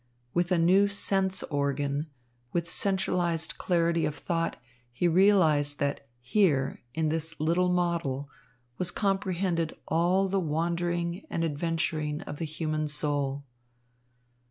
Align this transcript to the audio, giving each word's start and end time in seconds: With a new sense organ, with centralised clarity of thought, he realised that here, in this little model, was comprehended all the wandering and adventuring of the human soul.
With 0.33 0.51
a 0.51 0.57
new 0.57 0.87
sense 0.87 1.43
organ, 1.43 2.07
with 2.53 2.67
centralised 2.67 3.59
clarity 3.59 4.03
of 4.03 4.15
thought, 4.15 4.57
he 4.91 5.07
realised 5.07 5.77
that 5.77 6.07
here, 6.19 6.81
in 6.95 7.09
this 7.09 7.39
little 7.39 7.69
model, 7.69 8.27
was 8.79 8.89
comprehended 8.89 9.77
all 9.87 10.27
the 10.27 10.39
wandering 10.39 11.27
and 11.29 11.43
adventuring 11.43 12.21
of 12.21 12.37
the 12.39 12.45
human 12.45 12.87
soul. 12.87 13.43